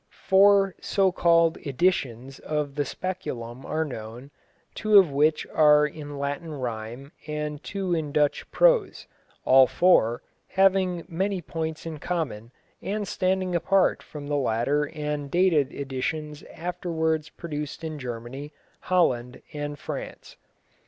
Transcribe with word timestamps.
Four 0.25 0.73
so 0.81 1.11
called 1.11 1.57
"editions" 1.59 2.39
of 2.39 2.73
the 2.73 2.85
Speculum 2.85 3.63
are 3.67 3.85
known, 3.85 4.31
two 4.73 4.97
of 4.97 5.11
which 5.11 5.45
are 5.53 5.85
in 5.85 6.17
Latin 6.17 6.51
rhyme, 6.53 7.11
and 7.27 7.61
two 7.63 7.93
in 7.93 8.11
Dutch 8.11 8.49
prose, 8.49 9.05
all 9.45 9.67
four 9.67 10.23
having 10.47 11.05
many 11.07 11.39
points 11.39 11.85
in 11.85 11.99
common 11.99 12.49
and 12.81 13.07
standing 13.07 13.53
apart 13.55 14.01
from 14.01 14.25
the 14.25 14.37
later 14.37 14.85
and 14.91 15.29
dated 15.29 15.71
editions 15.71 16.41
afterwards 16.51 17.29
produced 17.29 17.83
in 17.83 17.99
Germany, 17.99 18.51
Holland, 18.85 19.43
and 19.53 19.77
France. 19.77 20.35